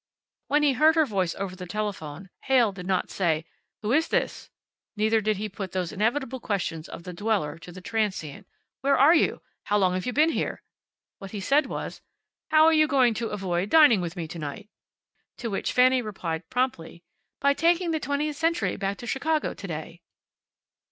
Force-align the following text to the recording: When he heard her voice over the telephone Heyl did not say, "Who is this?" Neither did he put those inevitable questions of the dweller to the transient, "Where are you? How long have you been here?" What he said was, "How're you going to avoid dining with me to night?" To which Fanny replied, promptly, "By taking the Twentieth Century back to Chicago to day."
When 0.47 0.63
he 0.63 0.73
heard 0.73 0.95
her 0.95 1.05
voice 1.05 1.35
over 1.35 1.55
the 1.55 1.67
telephone 1.67 2.31
Heyl 2.45 2.71
did 2.71 2.87
not 2.87 3.11
say, 3.11 3.45
"Who 3.83 3.91
is 3.91 4.07
this?" 4.07 4.49
Neither 4.97 5.21
did 5.21 5.37
he 5.37 5.47
put 5.47 5.73
those 5.73 5.91
inevitable 5.91 6.39
questions 6.39 6.89
of 6.89 7.03
the 7.03 7.13
dweller 7.13 7.59
to 7.59 7.71
the 7.71 7.81
transient, 7.81 8.47
"Where 8.79 8.97
are 8.97 9.13
you? 9.13 9.43
How 9.65 9.77
long 9.77 9.93
have 9.93 10.07
you 10.07 10.11
been 10.13 10.31
here?" 10.31 10.63
What 11.19 11.29
he 11.29 11.39
said 11.39 11.67
was, 11.67 12.01
"How're 12.49 12.73
you 12.73 12.87
going 12.87 13.13
to 13.13 13.27
avoid 13.27 13.69
dining 13.69 14.01
with 14.01 14.15
me 14.15 14.27
to 14.29 14.39
night?" 14.39 14.71
To 15.37 15.51
which 15.51 15.71
Fanny 15.71 16.01
replied, 16.01 16.49
promptly, 16.49 17.03
"By 17.39 17.53
taking 17.53 17.91
the 17.91 17.99
Twentieth 17.99 18.37
Century 18.37 18.77
back 18.77 18.97
to 18.97 19.05
Chicago 19.05 19.53
to 19.53 19.67
day." 19.67 20.01